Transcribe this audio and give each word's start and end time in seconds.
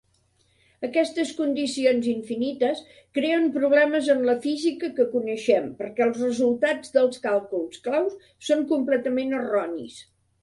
Aquestes 0.85 1.31
condicions 1.39 2.07
infinites 2.13 2.79
creen 3.17 3.45
problemes 3.57 4.09
en 4.15 4.23
la 4.29 4.35
física 4.45 4.89
que 5.01 5.05
coneixem, 5.11 5.67
perquè 5.83 6.05
els 6.07 6.19
resultats 6.25 6.95
dels 6.97 7.23
càlculs 7.27 7.83
clau 7.89 8.07
són 8.49 8.65
completament 8.73 9.37
erronis. 9.43 9.99